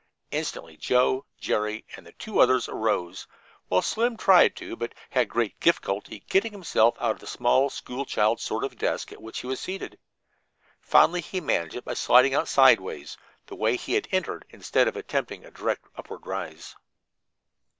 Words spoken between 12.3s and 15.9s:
out sidewise, the way he had entered, instead of attempting a direct